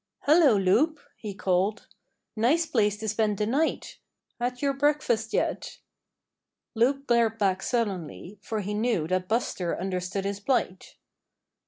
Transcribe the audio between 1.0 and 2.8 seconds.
he called. "Nice